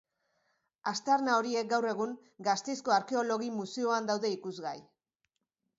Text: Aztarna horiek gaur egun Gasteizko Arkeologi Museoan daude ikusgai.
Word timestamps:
Aztarna 0.91 1.35
horiek 1.41 1.69
gaur 1.75 1.87
egun 1.91 2.15
Gasteizko 2.49 2.97
Arkeologi 2.97 3.53
Museoan 3.61 4.13
daude 4.13 4.35
ikusgai. 4.39 4.77